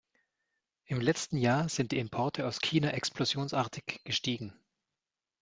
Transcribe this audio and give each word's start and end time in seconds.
Im 0.85 0.99
letzten 0.99 1.37
Jahr 1.37 1.69
sind 1.69 1.91
die 1.91 1.99
Importe 1.99 2.47
aus 2.47 2.59
China 2.59 2.89
explosionsartig 2.89 4.01
gestiegen. 4.03 4.51